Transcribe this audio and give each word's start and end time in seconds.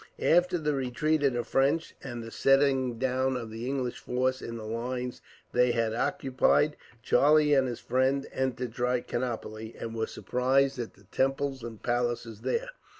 After 0.19 0.57
the 0.57 0.73
retreat 0.73 1.21
of 1.21 1.33
the 1.33 1.43
French, 1.43 1.93
and 2.03 2.23
the 2.23 2.31
settling 2.31 2.97
down 2.97 3.37
of 3.37 3.51
the 3.51 3.67
English 3.67 3.99
force 3.99 4.41
in 4.41 4.57
the 4.57 4.65
lines 4.65 5.21
they 5.53 5.73
had 5.73 5.93
occupied, 5.93 6.75
Charlie 7.03 7.53
and 7.53 7.67
his 7.67 7.81
friend 7.81 8.25
entered 8.33 8.73
Trichinopoli, 8.73 9.75
and 9.79 9.93
were 9.95 10.07
surprised 10.07 10.79
at 10.79 10.95
the 10.95 11.03
temples 11.03 11.61
and 11.61 11.83
palaces 11.83 12.41
there. 12.41 12.69